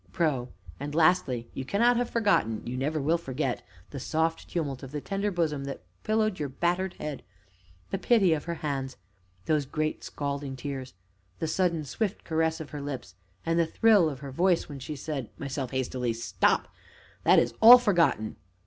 [0.11, 0.49] PRO.
[0.79, 3.61] And, lastly, you cannot have forgotten you never will forget
[3.91, 7.21] the soft tumult of the tender bosom that pillowed your battered head
[7.91, 8.97] the pity of her hands
[9.45, 10.95] those great, scalding tears,
[11.37, 13.13] the sudden, swift caress of her lips,
[13.45, 16.13] and the thrill in her voice when she said MYSELF (hastily).
[16.13, 16.69] Stop!
[17.23, 18.37] that is all forgotten.